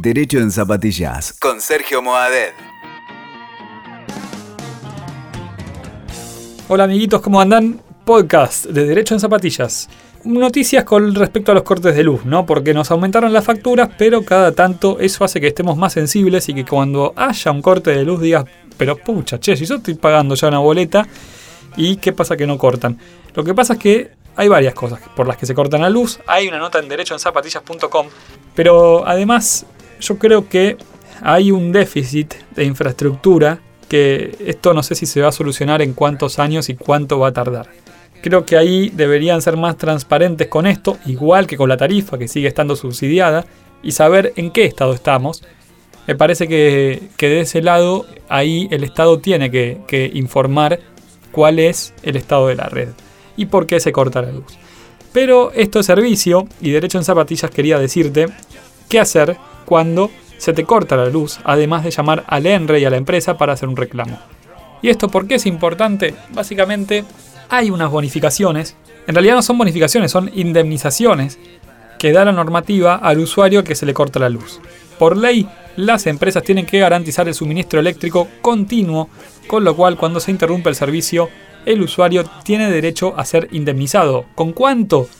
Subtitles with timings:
[0.00, 2.54] Derecho en Zapatillas con Sergio Moadet.
[6.68, 7.82] Hola amiguitos, ¿cómo andan?
[8.04, 9.88] Podcast de Derecho en Zapatillas.
[10.22, 12.46] Noticias con respecto a los cortes de luz, ¿no?
[12.46, 16.54] Porque nos aumentaron las facturas, pero cada tanto eso hace que estemos más sensibles y
[16.54, 18.44] que cuando haya un corte de luz digas,
[18.76, 21.08] pero pucha, che, si yo estoy pagando ya una boleta,
[21.76, 23.00] ¿y qué pasa que no cortan?
[23.34, 26.20] Lo que pasa es que hay varias cosas por las que se cortan la luz.
[26.28, 28.06] Hay una nota en derechoenzapatillas.com,
[28.54, 29.66] pero además
[30.00, 30.76] yo creo que
[31.22, 35.94] hay un déficit de infraestructura que esto no sé si se va a solucionar en
[35.94, 37.68] cuántos años y cuánto va a tardar.
[38.20, 42.28] Creo que ahí deberían ser más transparentes con esto, igual que con la tarifa que
[42.28, 43.46] sigue estando subsidiada,
[43.82, 45.42] y saber en qué estado estamos.
[46.06, 50.80] Me parece que, de ese lado ahí el Estado tiene que, que informar
[51.32, 52.88] cuál es el estado de la red
[53.36, 54.58] y por qué se corta la luz.
[55.12, 58.26] Pero esto es servicio y Derecho en Zapatillas quería decirte
[58.88, 59.36] qué hacer
[59.68, 63.36] cuando se te corta la luz, además de llamar al ENRE y a la empresa
[63.36, 64.18] para hacer un reclamo.
[64.80, 66.14] ¿Y esto por qué es importante?
[66.30, 67.04] Básicamente
[67.50, 71.38] hay unas bonificaciones, en realidad no son bonificaciones, son indemnizaciones
[71.98, 74.58] que da la normativa al usuario que se le corta la luz.
[74.98, 79.10] Por ley, las empresas tienen que garantizar el suministro eléctrico continuo,
[79.48, 81.28] con lo cual cuando se interrumpe el servicio,
[81.66, 84.24] el usuario tiene derecho a ser indemnizado.
[84.34, 85.10] ¿Con cuánto?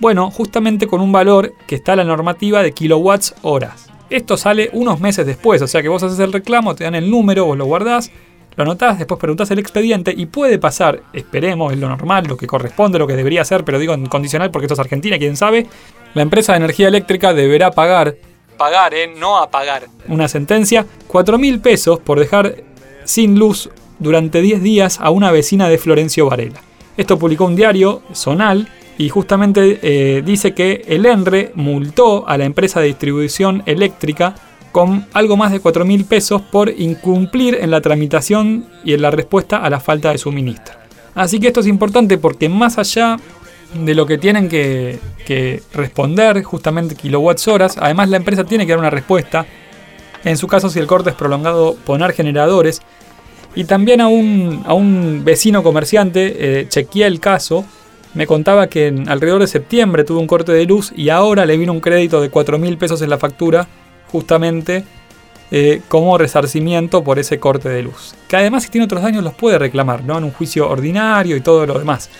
[0.00, 3.91] Bueno, justamente con un valor que está en la normativa de kilowatts horas.
[4.12, 7.10] Esto sale unos meses después, o sea que vos haces el reclamo, te dan el
[7.10, 8.10] número, vos lo guardás,
[8.56, 12.46] lo anotás, después preguntás el expediente y puede pasar, esperemos, es lo normal, lo que
[12.46, 15.66] corresponde, lo que debería ser, pero digo en condicional porque esto es Argentina, quién sabe,
[16.12, 18.16] la empresa de energía eléctrica deberá pagar,
[18.58, 22.56] pagar, eh, no a pagar, una sentencia, 4 mil pesos por dejar
[23.04, 26.60] sin luz durante 10 días a una vecina de Florencio Varela.
[26.98, 32.44] Esto publicó un diario, Sonal, y justamente eh, dice que el ENRE multó a la
[32.44, 34.34] empresa de distribución eléctrica
[34.70, 39.10] con algo más de 4 mil pesos por incumplir en la tramitación y en la
[39.10, 40.74] respuesta a la falta de suministro.
[41.14, 43.18] Así que esto es importante porque más allá
[43.74, 44.98] de lo que tienen que,
[45.72, 49.46] responder, justamente kilowatts horas, además la empresa tiene que dar una respuesta.
[50.24, 52.80] En su caso, si el corte es prolongado, poner generadores.
[53.54, 57.66] Y también a un, a un vecino comerciante, eh, chequeé el caso,
[58.14, 61.56] me contaba que en alrededor de septiembre tuvo un corte de luz y ahora le
[61.56, 63.66] vino un crédito de 4 mil pesos en la factura
[64.10, 64.84] justamente
[65.50, 68.14] eh, como resarcimiento por ese corte de luz.
[68.28, 70.18] Que además si tiene otros daños los puede reclamar, ¿no?
[70.18, 72.10] En un juicio ordinario y todo lo demás.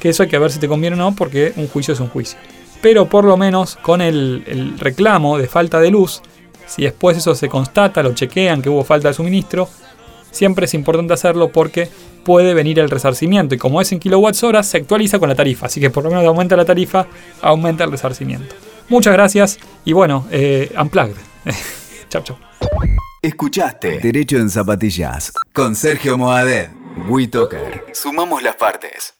[0.00, 2.08] Que eso hay que ver si te conviene o no, porque un juicio es un
[2.08, 2.38] juicio.
[2.80, 6.20] Pero por lo menos con el, el reclamo de falta de luz,
[6.66, 9.68] si después eso se constata, lo chequean que hubo falta de suministro,
[10.30, 11.88] siempre es importante hacerlo porque
[12.24, 13.54] puede venir el resarcimiento.
[13.54, 15.66] Y como es en kilowatts horas, se actualiza con la tarifa.
[15.66, 17.06] Así que por lo menos aumenta la tarifa,
[17.40, 18.54] aumenta el resarcimiento.
[18.88, 21.16] Muchas gracias y bueno, eh, unplugged.
[22.08, 22.36] chau, chau.
[23.22, 26.70] Escuchaste Derecho en Zapatillas con Sergio Moadet.
[27.08, 27.86] WeToker.
[27.92, 29.14] Sumamos las partes.